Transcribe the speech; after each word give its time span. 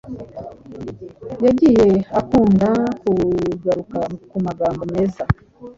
yagiye 1.45 1.87
akunda 2.19 2.69
kugaruka 3.01 3.99
ku 4.29 4.37
magambo 4.45 4.81
meza 4.93 5.23